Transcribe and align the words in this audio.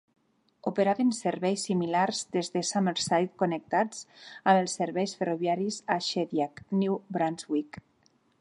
Operaven 0.69 1.11
serveis 1.17 1.65
similars 1.67 2.21
des 2.37 2.49
de 2.55 2.63
Summerside 2.71 3.29
connectats 3.43 4.01
amb 4.29 4.57
els 4.63 4.75
serveis 4.83 5.15
ferroviaris 5.23 5.81
a 5.97 5.99
Shediac, 6.09 6.65
New 6.83 6.99
Brunswick. 7.19 7.83